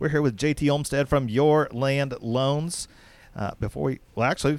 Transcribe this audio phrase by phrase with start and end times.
[0.00, 2.88] we're here with JT Olmstead from Your Land Loans.
[3.36, 4.58] Uh, before we, well, actually,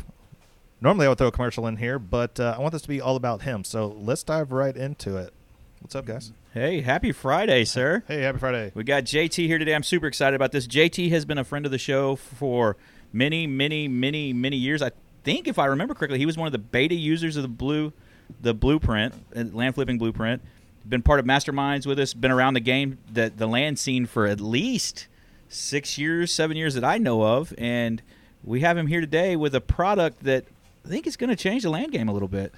[0.80, 3.02] normally I would throw a commercial in here, but uh, I want this to be
[3.02, 3.64] all about him.
[3.64, 5.34] So let's dive right into it.
[5.82, 6.32] What's up, guys?
[6.54, 8.04] Hey, happy Friday, sir.
[8.08, 8.72] Hey, happy Friday.
[8.76, 9.74] We got JT here today.
[9.74, 10.68] I'm super excited about this.
[10.68, 12.78] JT has been a friend of the show for
[13.12, 14.84] many, many, many, many years.
[14.84, 14.92] I
[15.24, 17.94] think, if I remember correctly, he was one of the beta users of the blue,
[18.40, 20.44] the blueprint, uh, land flipping blueprint.
[20.88, 22.14] Been part of masterminds with us.
[22.14, 25.08] Been around the game, the the land scene for at least
[25.52, 28.02] six years, seven years that I know of, and
[28.44, 30.46] we have him here today with a product that
[30.86, 32.54] I think is going to change the land game a little bit.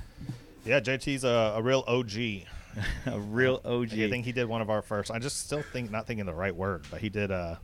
[0.66, 2.14] Yeah, JT's a, a real OG.
[3.06, 3.94] a real OG.
[3.94, 5.12] I think he did one of our first.
[5.12, 7.60] I just still think not thinking the right word, but he did a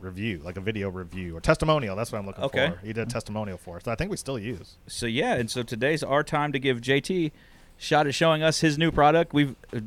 [0.00, 1.94] review, like a video review or testimonial.
[1.96, 2.70] That's what I'm looking Okay.
[2.70, 2.78] for.
[2.86, 3.86] He did a testimonial for us.
[3.86, 4.76] I think we still use.
[4.86, 7.30] So yeah, and so today's our time to give JT
[7.76, 9.32] shot at showing us his new product.
[9.32, 9.80] We've uh,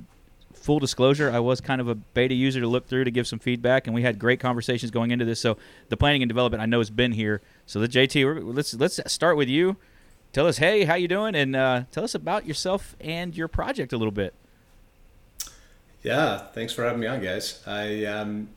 [0.52, 3.40] full disclosure, I was kind of a beta user to look through to give some
[3.40, 5.40] feedback, and we had great conversations going into this.
[5.40, 5.58] So
[5.90, 7.42] the planning and development I know has been here.
[7.66, 9.78] So the JT, we're, let's let's start with you.
[10.34, 13.92] Tell us, hey, how you doing, and uh, tell us about yourself and your project
[13.92, 14.34] a little bit.
[16.04, 17.62] Yeah, thanks for having me on, guys.
[17.68, 18.50] I um,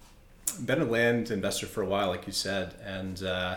[0.65, 3.56] been a land investor for a while, like you said, and uh,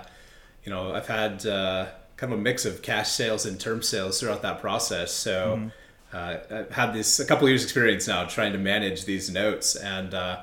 [0.63, 4.19] you know I've had uh, kind of a mix of cash sales and term sales
[4.19, 5.13] throughout that process.
[5.13, 5.71] So
[6.17, 9.75] uh, I've had this a couple of years experience now trying to manage these notes,
[9.75, 10.35] and uh,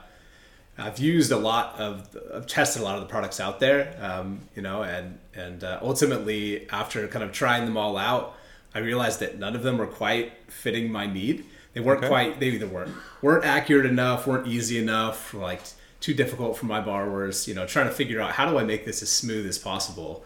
[0.78, 4.40] I've used a lot of, I've tested a lot of the products out there, um,
[4.56, 8.34] you know, and and uh, ultimately after kind of trying them all out,
[8.74, 11.44] I realized that none of them were quite fitting my need.
[11.74, 12.08] They weren't Okay.
[12.08, 15.60] quite, they either weren't weren't accurate enough, weren't easy enough, like
[16.00, 17.48] too difficult for my borrowers.
[17.48, 20.24] You know, trying to figure out how do I make this as smooth as possible,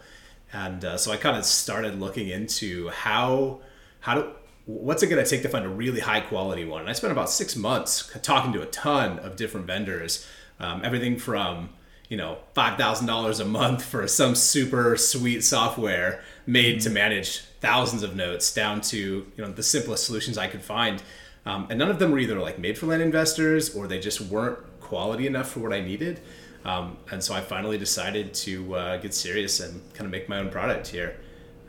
[0.53, 3.61] and uh, so I kind of started looking into how
[4.01, 4.21] how do
[4.69, 6.81] what's it going to take to find a really high quality one.
[6.81, 10.27] And I spent about six months talking to a ton of different vendors,
[10.59, 11.69] um, everything from
[12.07, 17.39] you know five thousand dollars a month for some super sweet software made to manage
[17.61, 21.01] thousands of notes, down to you know the simplest solutions I could find.
[21.45, 24.21] Um, and none of them were either like made for land investors or they just
[24.21, 26.19] weren't quality enough for what I needed.
[26.65, 30.37] Um, and so I finally decided to uh, get serious and kind of make my
[30.37, 31.17] own product here,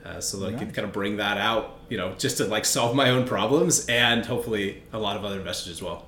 [0.05, 2.65] uh, so that I could kind of bring that out, you know, just to like
[2.65, 6.07] solve my own problems and hopefully a lot of other investors as well.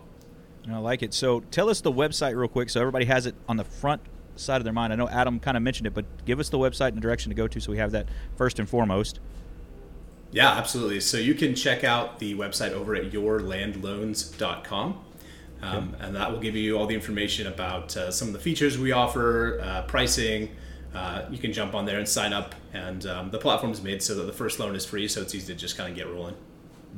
[0.71, 1.13] I like it.
[1.13, 4.01] So tell us the website real quick, so everybody has it on the front
[4.37, 4.93] side of their mind.
[4.93, 7.31] I know Adam kind of mentioned it, but give us the website and the direction
[7.31, 9.21] to go to, so we have that first and foremost.
[10.31, 11.01] Yeah, absolutely.
[11.01, 15.05] So you can check out the website over at yourlandloans.com.
[15.61, 18.79] Um, and that will give you all the information about uh, some of the features
[18.79, 20.51] we offer, uh, pricing.
[20.95, 24.03] Uh, you can jump on there and sign up, and um, the platform is made
[24.03, 26.07] so that the first loan is free, so it's easy to just kind of get
[26.07, 26.35] rolling.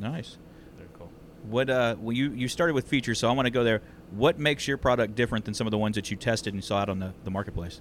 [0.00, 0.36] Nice.
[0.76, 1.10] Very cool.
[1.44, 3.82] What uh, well, you you started with features, so I want to go there.
[4.10, 6.78] What makes your product different than some of the ones that you tested and saw
[6.78, 7.80] out on the, the marketplace?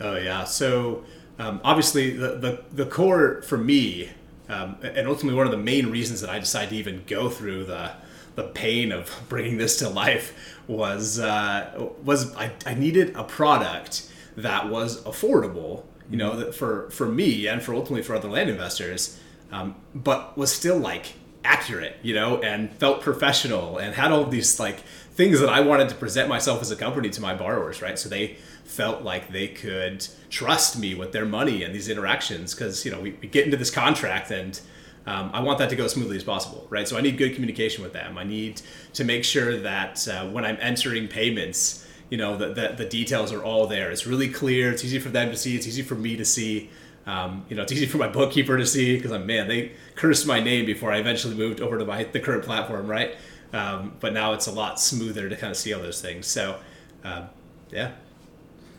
[0.00, 0.44] Oh yeah.
[0.44, 1.04] So
[1.38, 4.10] um, obviously the, the the core for me,
[4.48, 7.66] um, and ultimately one of the main reasons that I decided to even go through
[7.66, 7.92] the
[8.34, 10.34] the pain of bringing this to life
[10.66, 15.84] was uh, was I, I needed a product that was affordable.
[16.10, 19.18] You know, for for me and for ultimately for other land investors,
[19.50, 21.14] um, but was still like
[21.46, 24.80] accurate, you know, and felt professional and had all these like
[25.14, 27.98] things that I wanted to present myself as a company to my borrowers, right?
[27.98, 32.84] So they felt like they could trust me with their money and these interactions because,
[32.84, 34.60] you know, we, we get into this contract and
[35.06, 36.86] um, I want that to go as smoothly as possible, right?
[36.86, 38.18] So I need good communication with them.
[38.18, 38.60] I need
[38.94, 43.32] to make sure that uh, when I'm entering payments, you know, the, the, the details
[43.32, 43.90] are all there.
[43.90, 44.70] It's really clear.
[44.70, 45.56] It's easy for them to see.
[45.56, 46.70] It's easy for me to see.
[47.06, 50.26] Um, you know, it's easy for my bookkeeper to see because I'm man, they cursed
[50.26, 53.16] my name before I eventually moved over to my the current platform, right?
[53.52, 56.26] Um, but now it's a lot smoother to kind of see all those things.
[56.26, 56.58] So,
[57.04, 57.28] um,
[57.70, 57.92] yeah,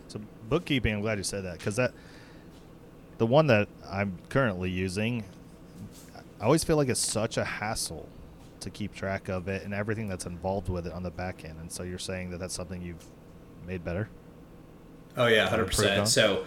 [0.10, 0.20] So
[0.50, 1.94] bookkeeping, I'm glad you said that because that
[3.18, 5.24] the one that I'm currently using,
[6.40, 8.08] I always feel like it's such a hassle
[8.72, 11.58] to keep track of it and everything that's involved with it on the back end.
[11.60, 13.06] And so you're saying that that's something you've
[13.66, 14.10] made better.
[15.16, 16.08] Oh yeah, 100%.
[16.08, 16.46] So,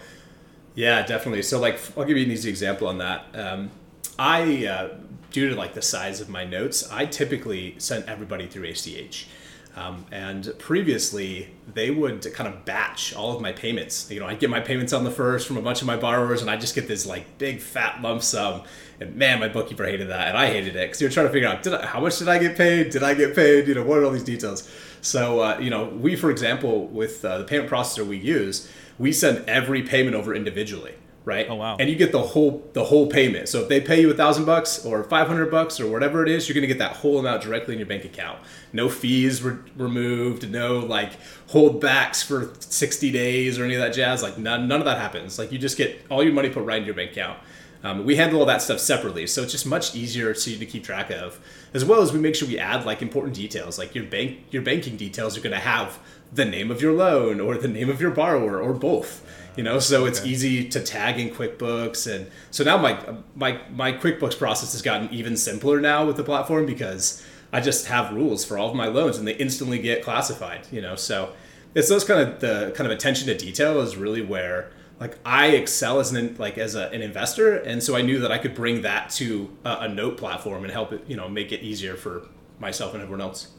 [0.75, 1.41] yeah, definitely.
[1.41, 3.25] So like, I'll give you an easy example on that.
[3.33, 3.71] Um,
[4.17, 4.89] I, uh,
[5.31, 9.27] due to like the size of my notes, I typically send everybody through ACH.
[9.75, 14.11] Um, and previously, they would kind of batch all of my payments.
[14.11, 16.41] You know, I'd get my payments on the first from a bunch of my borrowers,
[16.41, 18.63] and I just get this like big fat lump sum.
[18.99, 21.47] And man, my bookkeeper hated that, and I hated it because you're trying to figure
[21.47, 22.89] out I, how much did I get paid?
[22.89, 23.67] Did I get paid?
[23.67, 24.69] You know, what are all these details?
[25.01, 28.69] So, uh, you know, we, for example, with uh, the payment processor we use,
[28.99, 30.93] we send every payment over individually
[31.25, 31.47] right?
[31.49, 31.77] Oh wow!
[31.79, 33.49] And you get the whole the whole payment.
[33.49, 36.29] So if they pay you a thousand bucks or five hundred bucks or whatever it
[36.29, 38.39] is, you're gonna get that whole amount directly in your bank account.
[38.73, 41.11] No fees re- removed, no like
[41.49, 44.23] holdbacks for sixty days or any of that jazz.
[44.23, 45.37] Like none none of that happens.
[45.37, 47.39] Like you just get all your money put right in your bank account.
[47.83, 50.83] Um, we handle all that stuff separately, so it's just much easier to, to keep
[50.83, 51.39] track of.
[51.73, 54.61] As well as we make sure we add like important details, like your bank your
[54.61, 55.99] banking details are going to have
[56.33, 59.25] the name of your loan or the name of your borrower or both
[59.55, 60.29] you know so it's okay.
[60.29, 62.97] easy to tag in quickbooks and so now my
[63.35, 67.87] my my quickbooks process has gotten even simpler now with the platform because i just
[67.87, 71.33] have rules for all of my loans and they instantly get classified you know so
[71.75, 75.47] it's those kind of the kind of attention to detail is really where like i
[75.47, 78.55] excel as an like as a, an investor and so i knew that i could
[78.55, 81.95] bring that to a, a note platform and help it you know make it easier
[81.95, 82.27] for
[82.59, 83.49] myself and everyone else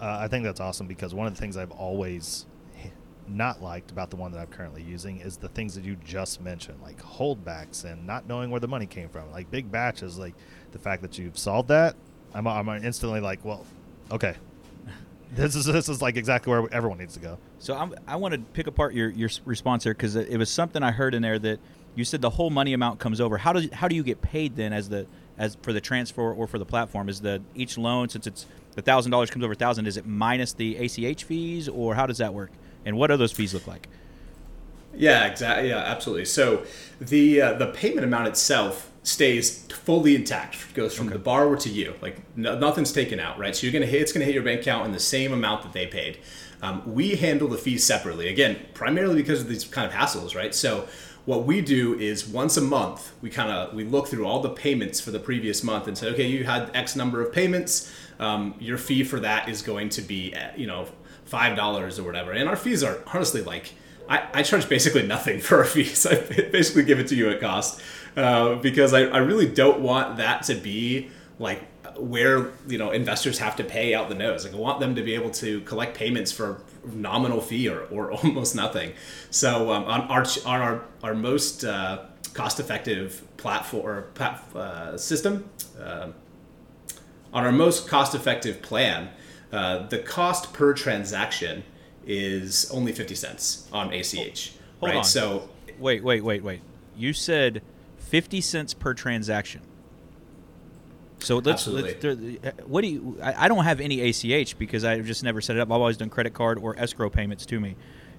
[0.00, 2.46] uh, i think that's awesome because one of the things i've always
[3.30, 6.40] not liked about the one that I'm currently using is the things that you just
[6.40, 9.30] mentioned, like holdbacks and not knowing where the money came from.
[9.30, 10.34] Like big batches, like
[10.72, 11.96] the fact that you've solved that,
[12.34, 13.64] I'm, I'm instantly like, well,
[14.10, 14.36] okay.
[15.30, 17.36] This is this is like exactly where everyone needs to go.
[17.58, 20.82] So I'm, I want to pick apart your, your response here because it was something
[20.82, 21.60] I heard in there that
[21.94, 23.36] you said the whole money amount comes over.
[23.36, 26.46] How does how do you get paid then as the as for the transfer or
[26.46, 27.10] for the platform?
[27.10, 29.86] Is the each loan since it's the thousand dollars comes over a thousand?
[29.86, 32.50] Is it minus the ACH fees or how does that work?
[32.88, 33.86] And what do those fees look like?
[34.94, 35.68] Yeah, exactly.
[35.68, 36.24] Yeah, absolutely.
[36.24, 36.64] So
[36.98, 40.56] the uh, the payment amount itself stays fully intact.
[40.70, 41.12] It goes from okay.
[41.12, 41.94] the borrower to you.
[42.00, 43.54] Like no, nothing's taken out, right?
[43.54, 45.74] So you're gonna hit it's gonna hit your bank account in the same amount that
[45.74, 46.18] they paid.
[46.62, 48.28] Um, we handle the fees separately.
[48.28, 50.54] Again, primarily because of these kind of hassles, right?
[50.54, 50.88] So
[51.26, 54.50] what we do is once a month we kind of we look through all the
[54.50, 57.92] payments for the previous month and say, okay, you had X number of payments.
[58.18, 60.88] Um, your fee for that is going to be, you know,
[61.28, 62.32] five dollars or whatever.
[62.32, 63.74] And our fees are honestly like
[64.08, 66.06] I, I charge basically nothing for our fees.
[66.10, 67.80] I basically give it to you at cost
[68.16, 71.62] uh, because I, I really don't want that to be like
[71.96, 74.44] where you know investors have to pay out the nose.
[74.44, 78.10] Like I want them to be able to collect payments for nominal fee or, or
[78.22, 78.92] almost nothing.
[79.30, 84.04] So um, on our our our most uh, cost effective platform
[84.54, 85.48] uh, system.
[85.78, 86.08] Uh,
[87.30, 89.10] on our most cost effective plan,
[89.52, 91.64] uh, the cost per transaction
[92.06, 94.52] is only 50 cents on ACH.
[94.80, 94.96] Hold right?
[94.98, 95.04] on.
[95.04, 95.48] So
[95.78, 96.60] wait, wait, wait, wait.
[96.96, 97.62] You said
[97.98, 99.62] 50 cents per transaction.
[101.20, 105.04] So let's, let's uh, what do you I, I, don't have any ACH because I've
[105.04, 105.68] just never set it up.
[105.68, 107.74] I've always done credit card or escrow payments to me.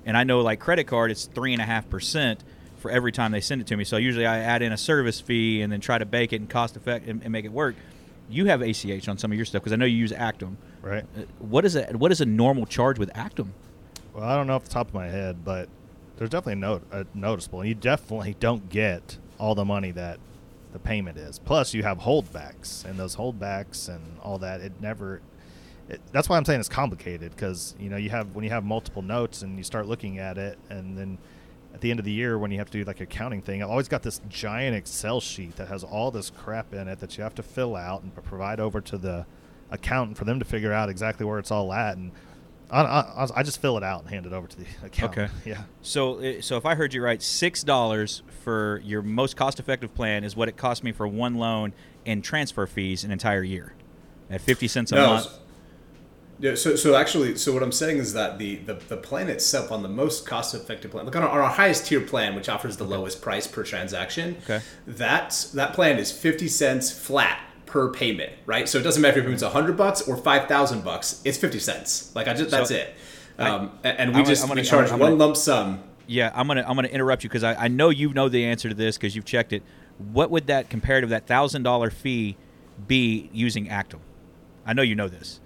[0.05, 2.43] And I know like credit card it's three and a half percent
[2.77, 3.85] for every time they send it to me.
[3.85, 6.49] So usually I add in a service fee and then try to bake it and
[6.49, 7.75] cost effect and, and make it work.
[8.29, 10.55] You have ACH on some of your stuff because I know you use Actum.
[10.81, 11.05] Right.
[11.17, 11.95] Uh, what is it?
[11.95, 13.49] What is a normal charge with Actum?
[14.13, 15.69] Well, I don't know off the top of my head, but
[16.17, 17.61] there's definitely a note, uh, noticeable.
[17.61, 20.19] And you definitely don't get all the money that
[20.73, 21.39] the payment is.
[21.39, 24.61] Plus, you have holdbacks, and those holdbacks and all that.
[24.61, 25.21] It never.
[25.87, 28.63] It, that's why I'm saying it's complicated because you know you have when you have
[28.63, 31.17] multiple notes and you start looking at it, and then
[31.73, 33.69] at the end of the year when you have to do like accounting thing, I've
[33.69, 37.23] always got this giant Excel sheet that has all this crap in it that you
[37.23, 39.25] have to fill out and provide over to the
[39.71, 41.97] accountant for them to figure out exactly where it's all at.
[41.97, 42.11] And
[42.71, 45.31] I, I, I just fill it out and hand it over to the accountant.
[45.31, 45.49] Okay.
[45.49, 45.63] Yeah.
[45.81, 50.23] So, uh, so if I heard you right, six dollars for your most cost-effective plan
[50.23, 51.73] is what it cost me for one loan
[52.05, 53.73] and transfer fees an entire year,
[54.29, 55.27] at fifty cents a no, month.
[56.41, 59.73] Yeah, so, so actually, so what I'm saying is that the, the, the plan itself
[59.73, 62.77] on the most cost effective plan, like on our, our highest tier plan, which offers
[62.77, 62.95] the okay.
[62.95, 64.61] lowest price per transaction, okay.
[64.87, 68.67] that, that plan is 50 cents flat per payment, right?
[68.67, 71.21] So it doesn't matter if it's a hundred bucks or five thousand bucks.
[71.23, 72.13] It's fifty cents.
[72.15, 72.93] Like I just that's so, it.
[73.37, 75.81] Um, I, and we I'm just gonna, we charge gonna, one lump sum.
[76.07, 78.67] Yeah, I'm gonna I'm gonna interrupt you because I, I know you know the answer
[78.67, 79.63] to this because you've checked it.
[80.11, 82.35] What would that comparative that thousand dollar fee
[82.87, 83.99] be using Actum?
[84.65, 85.39] I know you know this.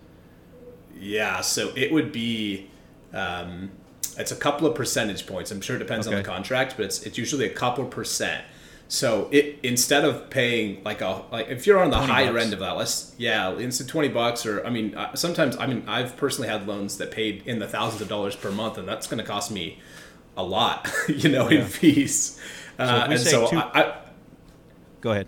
[1.00, 2.70] Yeah, so it would be.
[3.13, 3.72] Um,
[4.18, 5.51] it's a couple of percentage points.
[5.51, 6.15] I'm sure it depends okay.
[6.15, 8.44] on the contract, but it's it's usually a couple percent.
[8.93, 12.43] So it instead of paying like a like if you're on the higher bucks.
[12.43, 15.83] end of that, let's yeah, instead twenty bucks or I mean uh, sometimes I mean
[15.88, 19.07] I've personally had loans that paid in the thousands of dollars per month, and that's
[19.07, 19.79] going to cost me
[20.38, 21.62] a lot, you know, yeah.
[21.62, 22.39] in fees.
[22.77, 23.57] Uh, and so two...
[23.57, 23.97] I, I,
[25.01, 25.27] go ahead.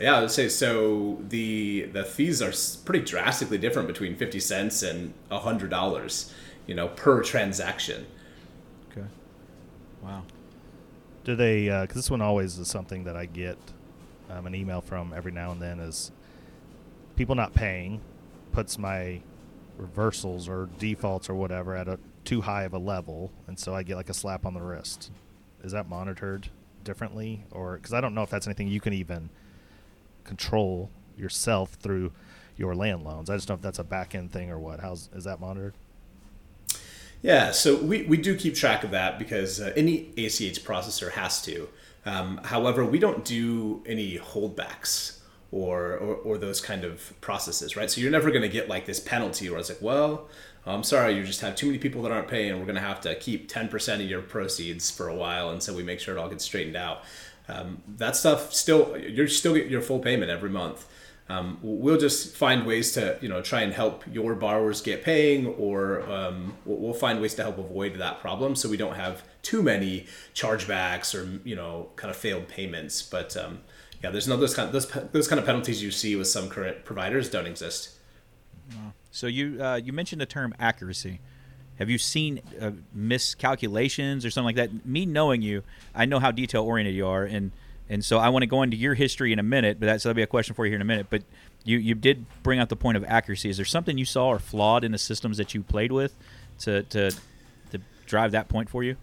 [0.00, 1.18] Yeah, I would say so.
[1.28, 2.54] The the fees are
[2.86, 6.32] pretty drastically different between fifty cents and hundred dollars,
[6.66, 8.06] you know, per transaction.
[8.90, 9.06] Okay.
[10.02, 10.22] Wow.
[11.30, 11.66] Do they?
[11.68, 13.56] Because this one always is something that I get
[14.28, 16.10] um, an email from every now and then is
[17.14, 18.00] people not paying
[18.50, 19.20] puts my
[19.78, 23.84] reversals or defaults or whatever at a too high of a level, and so I
[23.84, 25.12] get like a slap on the wrist.
[25.62, 26.48] Is that monitored
[26.82, 29.30] differently, or because I don't know if that's anything you can even
[30.24, 32.10] control yourself through
[32.56, 33.30] your land loans?
[33.30, 34.80] I just don't know if that's a back end thing or what.
[34.80, 35.74] How's is that monitored?
[37.22, 41.42] Yeah, so we, we do keep track of that because uh, any ACH processor has
[41.42, 41.68] to.
[42.06, 45.18] Um, however, we don't do any holdbacks
[45.52, 47.90] or, or, or those kind of processes, right?
[47.90, 50.28] So you're never going to get like this penalty where it's like, well,
[50.64, 52.58] I'm sorry, you just have too many people that aren't paying.
[52.58, 55.82] We're going to have to keep 10% of your proceeds for a while until we
[55.82, 57.02] make sure it all gets straightened out.
[57.48, 60.86] Um, that stuff still, you're still get your full payment every month.
[61.30, 65.46] Um, we'll just find ways to, you know, try and help your borrowers get paying,
[65.46, 69.62] or um, we'll find ways to help avoid that problem, so we don't have too
[69.62, 73.00] many chargebacks or you know, kind of failed payments.
[73.00, 73.60] But um,
[74.02, 76.48] yeah, there's no those kind of, those, those kind of penalties you see with some
[76.48, 77.90] current providers don't exist.
[79.12, 81.20] So you uh, you mentioned the term accuracy.
[81.78, 84.84] Have you seen uh, miscalculations or something like that?
[84.84, 85.62] Me knowing you,
[85.94, 87.52] I know how detail oriented you are, and
[87.90, 89.80] and so I want to go into your history in a minute.
[89.80, 91.08] But that's that'll be a question for you here in a minute.
[91.10, 91.24] But
[91.64, 93.50] you you did bring out the point of accuracy.
[93.50, 96.14] Is there something you saw or flawed in the systems that you played with
[96.60, 97.10] to to
[97.72, 98.96] to drive that point for you?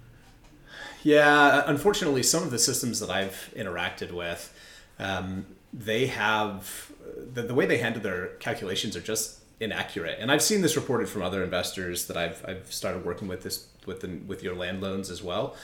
[1.03, 4.53] Yeah, unfortunately, some of the systems that I've interacted with,
[4.99, 6.91] um, they have
[7.33, 10.17] the, the way they handle their calculations are just inaccurate.
[10.19, 13.67] And I've seen this reported from other investors that I've, I've started working with this
[13.85, 15.55] with the, with your land loans as well.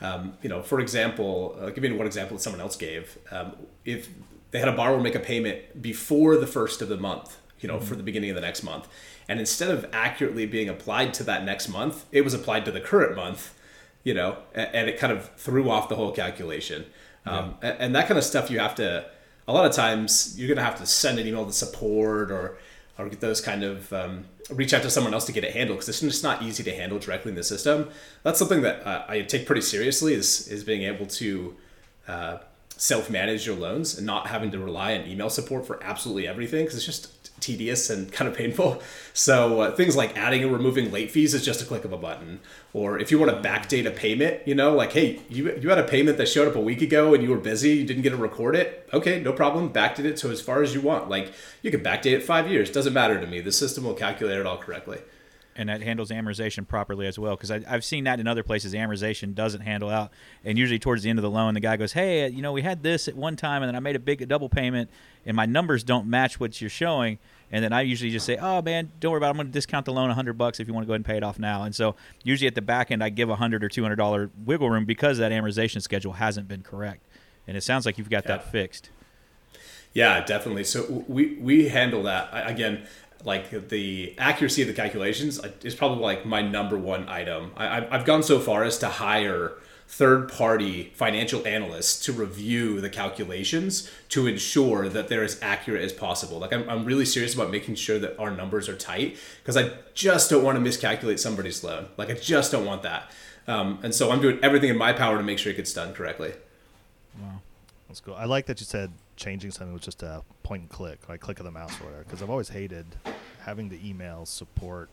[0.00, 3.18] Um, you know, for example, I'll give you one example that someone else gave.
[3.30, 4.08] Um, if
[4.50, 7.76] they had a borrower make a payment before the first of the month, you know,
[7.76, 7.84] mm-hmm.
[7.84, 8.88] for the beginning of the next month,
[9.28, 12.80] and instead of accurately being applied to that next month, it was applied to the
[12.80, 13.54] current month,
[14.02, 16.86] you know, and, and it kind of threw off the whole calculation.
[17.26, 19.06] Um, and, and that kind of stuff you have to.
[19.46, 22.58] A lot of times, you're going to have to send an email to support or
[23.00, 25.78] or get those kind of um, reach out to someone else to get it handled
[25.78, 27.88] because it's just not easy to handle directly in the system.
[28.22, 31.56] That's something that uh, I take pretty seriously is is being able to
[32.08, 32.38] uh,
[32.76, 36.64] self manage your loans and not having to rely on email support for absolutely everything
[36.64, 38.82] because it's just tedious and kind of painful.
[39.12, 41.96] So uh, things like adding and removing late fees is just a click of a
[41.96, 42.40] button.
[42.72, 45.78] Or if you want to backdate a payment, you know, like hey, you you had
[45.78, 48.10] a payment that showed up a week ago and you were busy, you didn't get
[48.10, 48.88] to record it.
[48.92, 49.72] Okay, no problem.
[49.72, 51.08] Backdate it to as far as you want.
[51.08, 51.32] Like
[51.62, 52.70] you can backdate it five years.
[52.70, 53.40] Doesn't matter to me.
[53.40, 54.98] The system will calculate it all correctly
[55.56, 57.36] and that handles amortization properly as well.
[57.36, 60.10] Because I've seen that in other places, amortization doesn't handle out,
[60.44, 62.62] and usually towards the end of the loan, the guy goes, "Hey, you know, we
[62.62, 64.90] had this at one time, and then I made a big double payment,
[65.26, 67.18] and my numbers don't match what you're showing."
[67.52, 69.28] And then I usually just say, "Oh man, don't worry about.
[69.28, 69.30] it.
[69.30, 71.04] I'm going to discount the loan 100 bucks if you want to go ahead and
[71.04, 73.64] pay it off now." And so usually at the back end, I give a hundred
[73.64, 77.02] or 200 dollar wiggle room because that amortization schedule hasn't been correct.
[77.46, 78.36] And it sounds like you've got yeah.
[78.36, 78.90] that fixed.
[79.92, 80.64] Yeah, definitely.
[80.64, 82.86] So we we handle that again
[83.24, 87.52] like the accuracy of the calculations is probably like my number one item.
[87.56, 89.52] I, I've gone so far as to hire
[89.90, 95.92] third party financial analysts to review the calculations to ensure that they're as accurate as
[95.92, 96.38] possible.
[96.38, 99.72] Like, I'm, I'm really serious about making sure that our numbers are tight because I
[99.94, 101.88] just don't want to miscalculate somebody's loan.
[101.96, 103.10] Like, I just don't want that.
[103.48, 105.92] Um, and so I'm doing everything in my power to make sure it gets done
[105.92, 106.34] correctly.
[107.20, 107.40] Wow.
[107.88, 108.14] That's cool.
[108.14, 111.38] I like that you said changing something with just a point and click, like click
[111.38, 112.02] of the mouse or whatever.
[112.02, 112.86] Because I've always hated
[113.44, 114.88] having to email support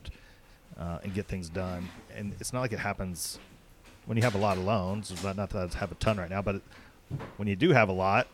[0.77, 1.89] uh, and get things done.
[2.15, 3.39] And it's not like it happens
[4.05, 5.12] when you have a lot of loans.
[5.24, 6.62] Not that I have a ton right now, but it,
[7.38, 8.27] when you do have a lot,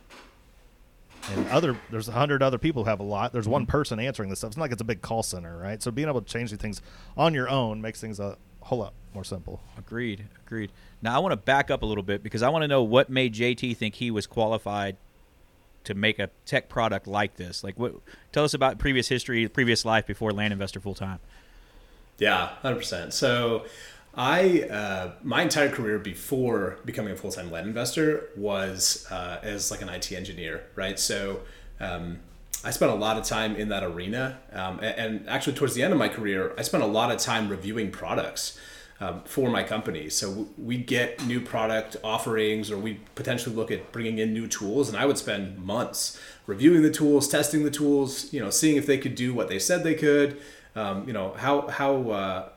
[1.31, 3.31] and other there's a hundred other people who have a lot.
[3.31, 3.71] There's one mm-hmm.
[3.71, 4.49] person answering this stuff.
[4.49, 5.81] It's not like it's a big call center, right?
[5.81, 6.81] So being able to change these things
[7.15, 9.61] on your own makes things a whole lot more simple.
[9.77, 10.25] Agreed.
[10.45, 10.71] Agreed.
[11.01, 13.09] Now I want to back up a little bit because I want to know what
[13.09, 14.97] made JT think he was qualified
[15.85, 17.63] to make a tech product like this?
[17.63, 17.93] Like, what?
[18.31, 21.19] Tell us about previous history, previous life before Land Investor full time.
[22.17, 23.13] Yeah, hundred percent.
[23.13, 23.65] So,
[24.15, 29.71] I uh, my entire career before becoming a full time land investor was uh, as
[29.71, 30.97] like an IT engineer, right?
[30.99, 31.41] So.
[31.79, 32.19] Um,
[32.65, 35.83] I spent a lot of time in that arena, um, and, and actually towards the
[35.83, 38.57] end of my career, I spent a lot of time reviewing products
[39.03, 40.09] um, for my company.
[40.09, 44.87] So we get new product offerings, or we potentially look at bringing in new tools,
[44.87, 48.85] and I would spend months reviewing the tools, testing the tools, you know, seeing if
[48.85, 50.41] they could do what they said they could,
[50.75, 52.49] um, you know, how how uh,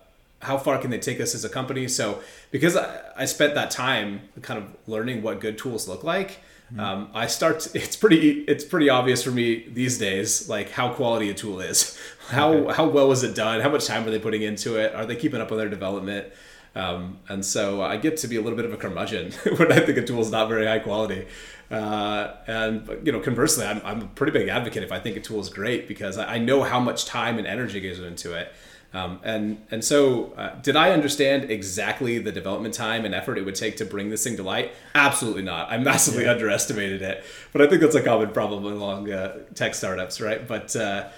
[0.43, 1.89] how far can they take us as a company?
[1.89, 2.21] So
[2.53, 6.39] because I, I spent that time kind of learning what good tools look like,
[6.73, 6.81] mm-hmm.
[6.81, 7.61] um, I start.
[7.61, 8.43] To, it's pretty.
[8.43, 11.99] It's pretty obvious for me these days, like how quality a tool is.
[12.27, 12.75] How okay.
[12.75, 13.61] how well was it done?
[13.61, 14.93] How much time are they putting into it?
[14.97, 16.27] Are they keeping up with their development?
[16.75, 19.79] Um, and so I get to be a little bit of a curmudgeon when I
[19.79, 21.27] think a tool is not very high quality.
[21.71, 25.21] Uh, and you know, conversely, I'm, I'm a pretty big advocate if I think a
[25.21, 28.53] tool is great because I, I know how much time and energy goes into it.
[28.97, 33.45] Um, and and so, uh, did I understand exactly the development time and effort it
[33.45, 34.73] would take to bring this thing to light?
[34.95, 35.71] Absolutely not.
[35.71, 36.33] I massively yeah.
[36.33, 37.23] underestimated it.
[37.53, 40.49] But I think that's a common problem among uh, tech startups, right?
[40.49, 41.09] But uh,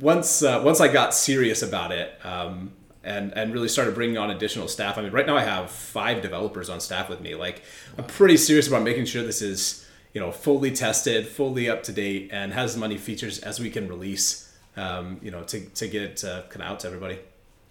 [0.00, 2.18] once uh, once I got serious about it.
[2.24, 2.72] Um,
[3.04, 4.96] and, and really started bringing on additional staff.
[4.96, 7.34] I mean, right now I have five developers on staff with me.
[7.34, 7.62] Like,
[7.98, 9.84] I'm pretty serious about making sure this is,
[10.14, 13.70] you know, fully tested, fully up to date, and has as many features as we
[13.70, 17.18] can release um, you know, to, to get it uh, kind of out to everybody.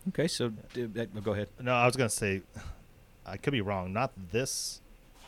[0.10, 1.50] Okay, so uh, go ahead.
[1.60, 2.41] No, I was going to say,
[3.25, 3.93] I could be wrong.
[3.93, 4.81] Not this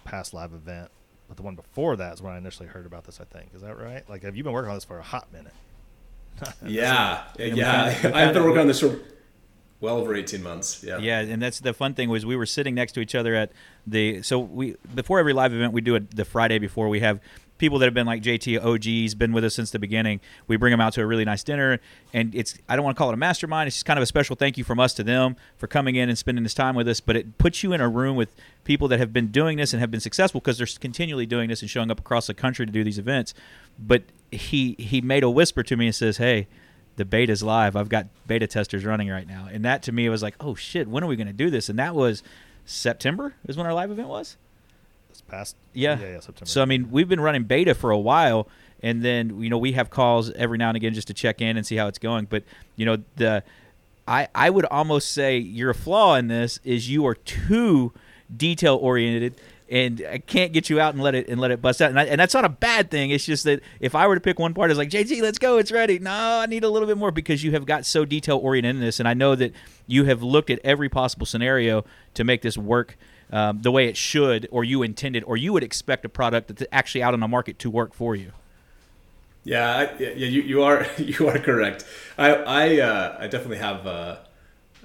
[0.03, 0.89] past live event,
[1.27, 3.20] but the one before that is when I initially heard about this.
[3.22, 4.08] I think is that right?
[4.10, 5.53] Like, have you been working on this for a hot minute?
[6.65, 8.12] yeah, yeah.
[8.13, 9.00] I've been working on this for
[9.80, 10.84] well over 18 months.
[10.84, 10.98] Yeah.
[10.98, 13.51] Yeah, and that's the fun thing was we were sitting next to each other at
[13.86, 17.20] the so we before every live event we do it the Friday before we have
[17.58, 20.20] people that have been like JT OGs, been with us since the beginning.
[20.48, 21.80] We bring them out to a really nice dinner,
[22.14, 23.68] and it's I don't want to call it a mastermind.
[23.68, 26.10] It's just kind of a special thank you from us to them for coming in
[26.10, 27.00] and spending this time with us.
[27.00, 29.80] But it puts you in a room with people that have been doing this and
[29.80, 32.72] have been successful because they're continually doing this and showing up across the country to
[32.72, 33.34] do these events.
[33.78, 36.48] But he he made a whisper to me and says, "Hey."
[36.96, 37.76] The beta's live.
[37.76, 40.88] I've got beta testers running right now, and that to me was like, "Oh shit!
[40.88, 42.22] When are we going to do this?" And that was
[42.66, 44.38] September is when our live event was
[45.13, 46.00] this past yeah.
[46.00, 46.50] yeah yeah September.
[46.50, 48.48] So I mean, we've been running beta for a while,
[48.82, 51.58] and then you know we have calls every now and again just to check in
[51.58, 52.25] and see how it's going.
[52.25, 52.43] But
[52.75, 53.43] you know the
[54.08, 57.93] I I would almost say your flaw in this is you are too
[58.36, 59.39] detail oriented
[59.70, 61.89] and I can't get you out and let it and let it bust out.
[61.89, 63.10] And, I, and, that's not a bad thing.
[63.12, 65.58] It's just that if I were to pick one part, it's like JT, let's go,
[65.58, 65.99] it's ready.
[65.99, 68.82] No, I need a little bit more because you have got so detail oriented in
[68.82, 69.54] this, and I know that
[69.88, 72.97] you have looked at every possible scenario to make this work
[73.34, 76.63] um, the way it should, or you intended, or you would expect a product that's
[76.72, 78.32] actually out on the market to work for you.
[79.43, 81.84] Yeah, I, yeah, you, you are you are correct.
[82.17, 84.17] I I, uh, I definitely have uh,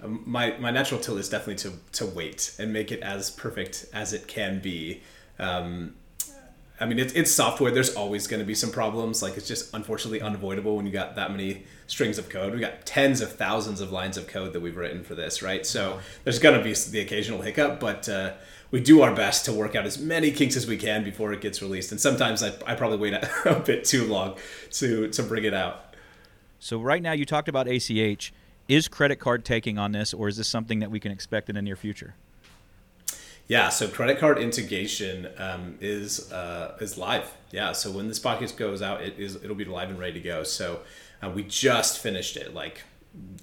[0.03, 4.15] my my natural tilt is definitely to to wait and make it as perfect as
[4.15, 5.03] it can be.
[5.39, 5.95] Um,
[6.81, 7.73] I mean, it's, it's software.
[7.73, 9.23] There's always going to be some problems.
[9.23, 12.55] Like, it's just unfortunately unavoidable when you got that many strings of code.
[12.55, 15.67] We got tens of thousands of lines of code that we've written for this, right?
[15.67, 18.35] So there's going to be the occasional hiccup, but uh,
[18.71, 21.41] we do our best to work out as many kinks as we can before it
[21.41, 21.91] gets released.
[21.91, 24.37] And sometimes I, I probably wait a, a bit too long
[24.73, 25.95] to, to bring it out.
[26.61, 28.33] So, right now, you talked about ACH.
[28.69, 31.55] Is credit card taking on this, or is this something that we can expect in
[31.55, 32.15] the near future?
[33.49, 37.35] Yeah, so credit card integration um, is uh, is live.
[37.51, 40.21] Yeah, so when this podcast goes out, it is it'll be live and ready to
[40.21, 40.43] go.
[40.43, 40.81] So
[41.23, 42.83] uh, we just finished it, like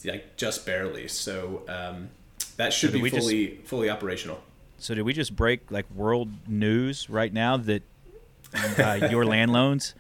[0.06, 1.08] like just barely.
[1.08, 2.10] So um,
[2.58, 4.44] that should so be fully just, fully operational.
[4.78, 7.82] So did we just break like world news right now that
[8.78, 9.96] uh, your land loans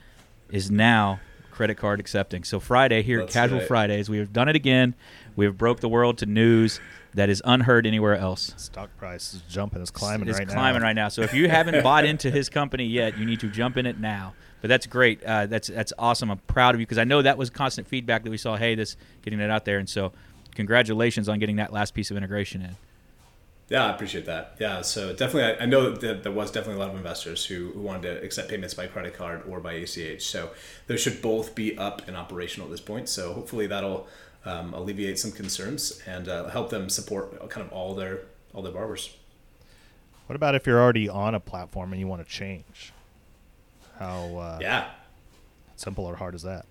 [0.52, 2.44] is now credit card accepting?
[2.44, 3.68] So Friday here at Casual right.
[3.68, 4.94] Fridays, we have done it again.
[5.36, 6.80] We have broke the world to news
[7.16, 8.54] that is unheard anywhere else.
[8.58, 10.62] Stock price is jumping, it's climbing it's right climbing now.
[10.62, 11.08] climbing right now.
[11.10, 14.00] So if you haven't bought into his company yet, you need to jump in it
[14.00, 14.34] now.
[14.62, 15.24] But that's great.
[15.24, 16.32] Uh, that's that's awesome.
[16.32, 18.56] I'm proud of you because I know that was constant feedback that we saw.
[18.56, 20.12] Hey, this getting it out there, and so
[20.56, 22.76] congratulations on getting that last piece of integration in.
[23.68, 24.58] Yeah, I appreciate that.
[24.60, 27.72] Yeah, so definitely, I, I know that there was definitely a lot of investors who,
[27.72, 30.22] who wanted to accept payments by credit card or by ACH.
[30.22, 30.52] So
[30.86, 33.10] those should both be up and operational at this point.
[33.10, 34.08] So hopefully that'll
[34.46, 38.22] um, alleviate some concerns and uh, help them support kind of all their
[38.54, 39.16] all their barbers.
[40.28, 42.94] What about if you're already on a platform and you want to change?
[44.00, 44.90] How uh, yeah,
[45.76, 46.66] simple or hard is that?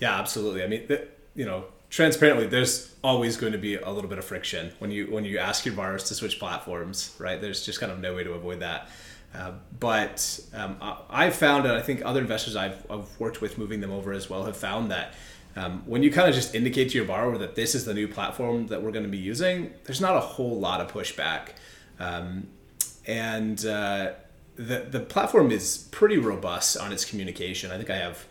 [0.00, 0.62] Yeah, absolutely.
[0.62, 4.24] I mean, the, you know, transparently, there's always going to be a little bit of
[4.24, 7.40] friction when you when you ask your buyers to switch platforms, right?
[7.40, 8.88] There's just kind of no way to avoid that.
[9.34, 10.76] Uh, but um,
[11.10, 14.12] I, have found, and I think other investors I've, I've worked with moving them over
[14.12, 15.14] as well have found that
[15.56, 18.08] um, when you kind of just indicate to your borrower that this is the new
[18.08, 21.50] platform that we're going to be using, there's not a whole lot of pushback.
[22.00, 22.48] Um,
[23.06, 24.12] and uh,
[24.56, 27.70] the, the platform is pretty robust on its communication.
[27.70, 28.26] I think I have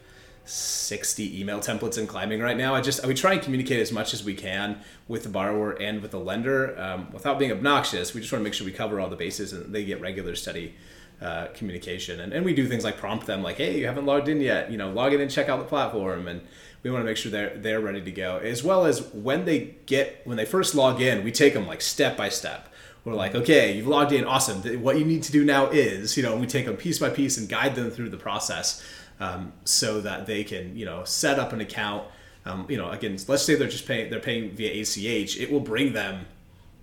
[0.46, 2.76] 60 email templates in climbing right now.
[2.76, 6.02] I just we try and communicate as much as we can with the borrower and
[6.02, 8.14] with the lender um, without being obnoxious.
[8.14, 10.36] We just want to make sure we cover all the bases and they get regular
[10.36, 10.76] study
[11.22, 12.20] uh, communication.
[12.20, 14.70] And, and we do things like prompt them, like, hey, you haven't logged in yet.
[14.70, 16.28] You know, log in and check out the platform.
[16.28, 16.42] And
[16.84, 18.38] we want to make sure they're they're ready to go.
[18.38, 21.82] As well as when they get when they first log in, we take them like
[21.82, 22.70] step by step.
[23.06, 24.62] We're like, okay, you've logged in, awesome.
[24.82, 27.38] What you need to do now is, you know, we take them piece by piece
[27.38, 28.82] and guide them through the process
[29.20, 32.06] um, so that they can, you know, set up an account.
[32.46, 35.38] Um, you know, again, let's say they're just paying they're paying via ACH.
[35.38, 36.26] It will bring them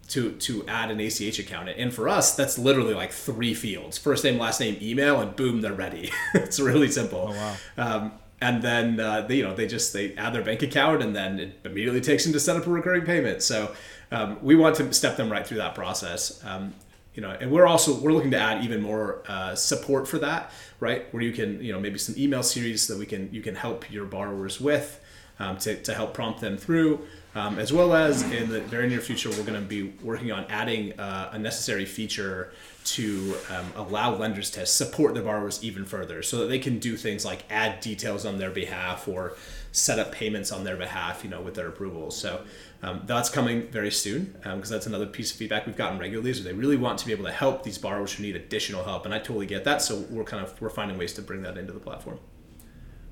[0.09, 1.69] to to add an ACH account.
[1.71, 5.61] And for us, that's literally like three fields: first name, last name, email, and boom,
[5.61, 6.11] they're ready.
[6.35, 7.31] it's really simple.
[7.31, 7.57] Oh wow.
[7.77, 11.15] Um, and then uh, they, you know they just they add their bank account, and
[11.15, 13.43] then it immediately takes them to set up a recurring payment.
[13.43, 13.75] So
[14.11, 16.43] um, we want to step them right through that process.
[16.45, 16.75] Um,
[17.15, 20.53] you know, and we're also we're looking to add even more uh, support for that,
[20.79, 21.13] right?
[21.13, 23.91] Where you can you know maybe some email series that we can you can help
[23.91, 25.01] your borrowers with
[25.39, 27.01] um, to to help prompt them through.
[27.35, 30.47] Um, as well as in the very near future, we're going to be working on
[30.49, 32.53] adding uh, a necessary feature
[32.85, 36.97] to um, allow lenders to support their borrowers even further so that they can do
[36.97, 39.37] things like add details on their behalf or
[39.71, 42.17] set up payments on their behalf, you know, with their approvals.
[42.17, 42.43] So
[42.83, 46.31] um, that's coming very soon because um, that's another piece of feedback we've gotten regularly
[46.31, 49.05] is they really want to be able to help these borrowers who need additional help.
[49.05, 49.83] And I totally get that.
[49.83, 52.19] So we're kind of, we're finding ways to bring that into the platform.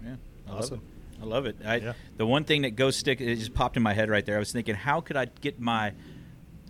[0.04, 0.16] Yeah.
[0.50, 0.80] Awesome.
[1.20, 1.56] I love it.
[1.64, 1.92] I, Yeah.
[2.16, 4.36] The one thing that goes stick it just popped in my head right there.
[4.36, 5.92] I was thinking, how could I get my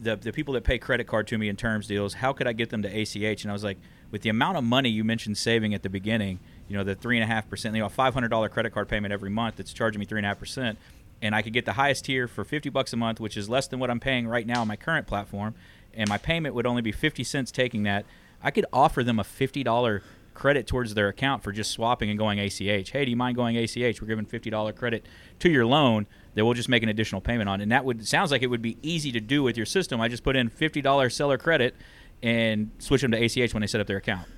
[0.00, 2.14] the the people that pay credit card to me in terms deals?
[2.14, 3.42] How could I get them to ACH?
[3.42, 3.78] And I was like,
[4.10, 7.16] with the amount of money you mentioned saving at the beginning, you know, the three
[7.18, 9.56] and a half percent, you know, a five hundred dollar credit card payment every month
[9.56, 10.78] that's charging me three and a half percent,
[11.20, 13.68] and I could get the highest tier for fifty bucks a month, which is less
[13.68, 15.54] than what I'm paying right now on my current platform,
[15.94, 18.06] and my payment would only be fifty cents taking that.
[18.42, 20.02] I could offer them a fifty dollar
[20.38, 22.60] credit towards their account for just swapping and going ACH.
[22.60, 24.00] Hey, do you mind going ACH?
[24.00, 25.04] We're giving fifty dollar credit
[25.40, 28.30] to your loan that we'll just make an additional payment on, and that would sounds
[28.30, 30.00] like it would be easy to do with your system.
[30.00, 31.74] I just put in fifty dollar seller credit
[32.22, 34.28] and switch them to ACH when they set up their account.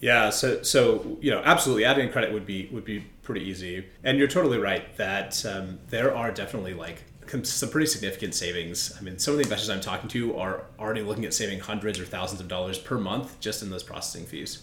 [0.00, 4.16] Yeah, so so you know, absolutely, adding credit would be would be pretty easy, and
[4.16, 7.04] you're totally right that um, there are definitely like
[7.44, 8.96] some pretty significant savings.
[8.98, 12.00] I mean, some of the investors I'm talking to are already looking at saving hundreds
[12.00, 14.62] or thousands of dollars per month just in those processing fees.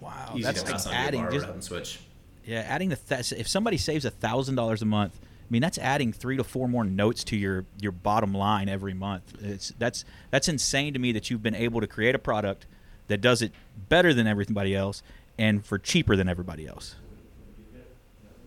[0.00, 2.00] Wow, Easy that's to like pass on to your adding borrower just to switch.
[2.44, 5.18] yeah, adding the th- if somebody saves a thousand dollars a month.
[5.22, 8.92] I mean, that's adding three to four more notes to your your bottom line every
[8.92, 9.34] month.
[9.40, 12.66] It's that's that's insane to me that you've been able to create a product
[13.06, 13.52] that does it
[13.88, 15.02] better than everybody else
[15.38, 16.96] and for cheaper than everybody else.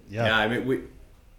[0.09, 0.25] Yeah.
[0.25, 0.81] Yeah, I mean, we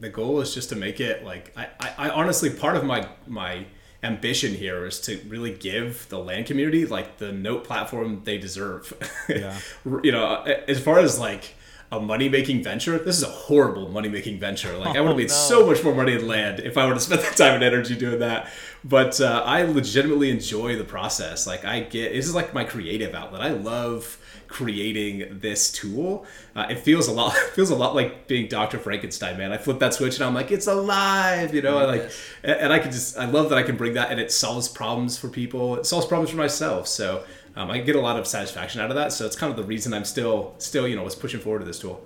[0.01, 3.07] the goal is just to make it like I, I, I honestly part of my
[3.29, 3.67] my
[4.03, 8.93] ambition here is to really give the land community like the note platform they deserve.
[9.29, 9.59] Yeah.
[10.03, 11.55] you know, as far as like
[11.93, 14.77] a money making venture, this is a horrible money making venture.
[14.79, 15.35] Like I would have Oh, made no.
[15.35, 17.95] so much more money in land if I would have spent that time and energy
[17.95, 18.51] doing that.
[18.83, 21.47] But uh, I legitimately enjoy the process.
[21.47, 23.43] Like I get this is like my creative outlet.
[23.43, 26.27] I love creating this tool.
[26.55, 28.79] Uh, it feels a lot it feels a lot like being Dr.
[28.79, 29.53] Frankenstein, man.
[29.53, 31.79] I flip that switch and I'm like, it's alive, you know.
[31.79, 32.11] I like,
[32.43, 34.69] and, and I can just I love that I can bring that and it solves
[34.69, 35.77] problems for people.
[35.77, 36.89] It solves problems for myself.
[36.89, 37.25] So.
[37.55, 39.65] Um, I get a lot of satisfaction out of that, so it's kind of the
[39.65, 42.03] reason I'm still, still, you know, was pushing forward to this tool.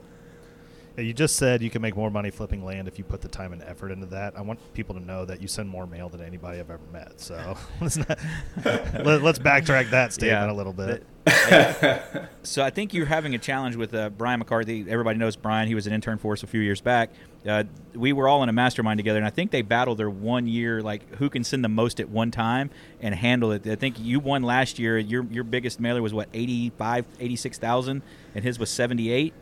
[0.97, 3.29] Yeah, You just said you can make more money flipping land if you put the
[3.29, 4.37] time and effort into that.
[4.37, 7.21] I want people to know that you send more mail than anybody I've ever met.
[7.21, 8.09] So let's not,
[8.65, 10.51] let, us backtrack that statement Yeah.
[10.51, 11.05] a little bit.
[12.43, 14.87] So I think you're having a challenge with uh, Brian McCarthy.
[14.89, 15.67] Everybody knows Brian.
[15.67, 17.11] He was an intern for us a few years back.
[17.47, 20.47] Uh, we were all in a mastermind together, and I think they battled their one
[20.47, 23.67] year, like who can send the most at one time and handle it.
[23.67, 24.99] I think you won last year.
[24.99, 28.03] Your your biggest mailer was what 85, 86,000,
[28.35, 29.33] and his was 78.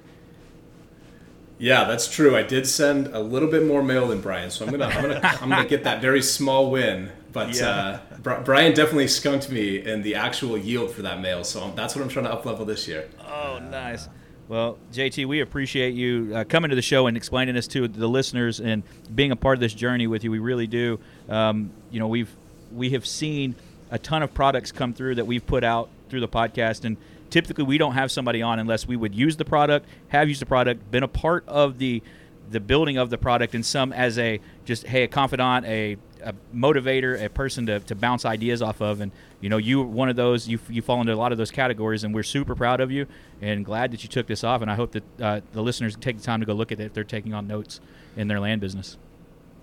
[1.58, 2.36] Yeah, that's true.
[2.36, 5.20] I did send a little bit more mail than Brian, so I'm gonna I'm gonna
[5.40, 7.10] I'm gonna get that very small win.
[7.32, 7.68] But Yeah.
[8.12, 11.94] uh, Bri- Brian definitely skunked me in the actual yield for that mail, so that's
[11.96, 13.08] what I'm trying to up level this year.
[13.26, 14.08] Oh, nice.
[14.46, 18.06] Well, JT, we appreciate you uh, coming to the show and explaining this to the
[18.06, 18.82] listeners and
[19.14, 20.30] being a part of this journey with you.
[20.30, 21.00] We really do.
[21.30, 22.30] Um, you know, we've
[22.70, 23.54] we have seen
[23.90, 26.98] a ton of products come through that we've put out through the podcast, and
[27.30, 30.46] typically we don't have somebody on unless we would use the product, have used the
[30.46, 32.02] product, been a part of the
[32.50, 36.34] the building of the product, and some as a just hey a confidant, a, a
[36.54, 40.16] motivator, a person to, to bounce ideas off of, and you know you one of
[40.16, 42.90] those you you fall into a lot of those categories, and we're super proud of
[42.90, 43.06] you
[43.40, 46.16] and glad that you took this off, and I hope that uh, the listeners take
[46.18, 47.80] the time to go look at it if they're taking on notes
[48.16, 48.96] in their land business.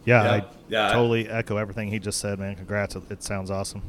[0.05, 0.31] Yeah, Yeah.
[0.31, 0.93] I Yeah.
[0.93, 2.55] totally echo everything he just said, man.
[2.55, 2.95] Congrats.
[2.95, 3.81] It, it sounds awesome.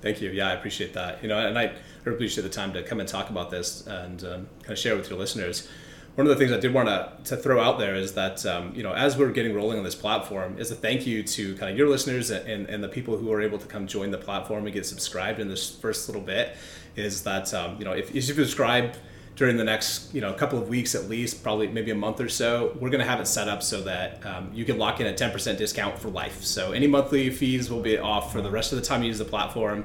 [0.00, 0.30] Thank you.
[0.30, 1.22] Yeah, I appreciate that.
[1.22, 4.22] You know, and I, I appreciate the time to come and talk about this and
[4.24, 5.68] um, kind of share with your listeners.
[6.14, 8.74] One of the things I did want to, to throw out there is that um,
[8.74, 11.72] you know as we're getting rolling on this platform is a thank you to kind
[11.72, 14.64] of your listeners and, and the people who are able to come join the platform
[14.64, 16.56] and get subscribed in this first little bit
[16.96, 18.94] is that um, you know if, if you subscribe
[19.36, 22.28] during the next you know couple of weeks at least probably maybe a month or
[22.28, 25.06] so we're going to have it set up so that um, you can lock in
[25.06, 26.44] a 10% discount for life.
[26.44, 29.18] So any monthly fees will be off for the rest of the time you use
[29.18, 29.78] the platform.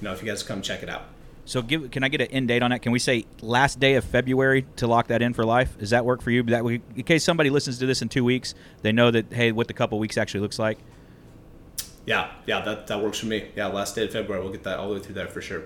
[0.00, 1.04] You know if you guys come check it out
[1.50, 2.80] So give, can I get an end date on that?
[2.80, 5.76] Can we say last day of February to lock that in for life?
[5.78, 6.44] Does that work for you?
[6.44, 9.50] That we, in case somebody listens to this in two weeks, they know that hey,
[9.50, 10.78] what the couple weeks actually looks like.
[12.06, 14.78] yeah yeah that, that works for me yeah last day of february we'll get that
[14.78, 15.64] all the way through there for sure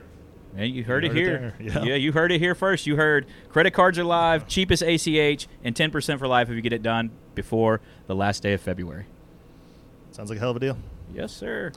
[0.57, 1.19] And you heard You it heard
[1.61, 1.71] it here.
[1.71, 1.95] there, yeah.
[1.97, 2.87] you heard it here first.
[2.87, 6.73] You heard credit cards are live, cheapest ACH, and 10% for life if you get
[6.73, 9.05] it done before the last day of February.
[10.13, 10.79] Sounds like a hell of a deal.
[11.13, 11.73] Yes, sir.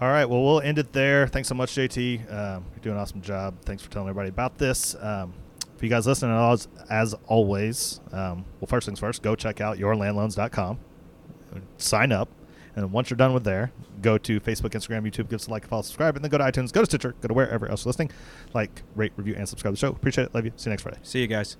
[0.00, 0.24] All right.
[0.26, 1.26] Well, we'll end it there.
[1.26, 2.32] Thanks so much, JT.
[2.32, 3.60] Um, you're doing an awesome job.
[3.62, 4.94] Thanks for telling everybody about this.
[5.00, 5.34] Um,
[5.76, 9.78] for you guys listening, as, as always, um, well, first things first, go check out
[9.78, 10.78] yourlandloans.com.
[11.78, 12.28] Sign up.
[12.76, 15.66] And once you're done with there, go to Facebook, Instagram, YouTube, give us a like,
[15.66, 17.90] follow, subscribe, and then go to iTunes, go to Stitcher, go to wherever else you're
[17.90, 18.12] listening.
[18.54, 19.92] Like, rate, review, and subscribe to the show.
[19.92, 20.34] Appreciate it.
[20.34, 20.52] Love you.
[20.54, 20.98] See you next Friday.
[21.02, 21.56] See you guys.